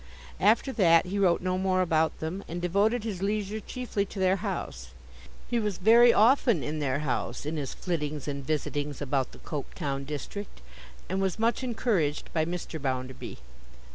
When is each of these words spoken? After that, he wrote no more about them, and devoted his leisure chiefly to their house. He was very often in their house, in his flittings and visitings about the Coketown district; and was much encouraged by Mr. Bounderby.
After 0.39 0.73
that, 0.73 1.05
he 1.05 1.19
wrote 1.19 1.41
no 1.41 1.59
more 1.59 1.83
about 1.83 2.17
them, 2.21 2.43
and 2.47 2.59
devoted 2.59 3.03
his 3.03 3.21
leisure 3.21 3.59
chiefly 3.59 4.03
to 4.07 4.17
their 4.17 4.37
house. 4.37 4.95
He 5.47 5.59
was 5.59 5.77
very 5.77 6.11
often 6.11 6.63
in 6.63 6.79
their 6.79 6.97
house, 7.01 7.45
in 7.45 7.55
his 7.55 7.75
flittings 7.75 8.27
and 8.27 8.43
visitings 8.43 8.99
about 8.99 9.31
the 9.31 9.37
Coketown 9.37 10.05
district; 10.05 10.61
and 11.07 11.21
was 11.21 11.37
much 11.37 11.61
encouraged 11.63 12.33
by 12.33 12.45
Mr. 12.45 12.81
Bounderby. 12.81 13.37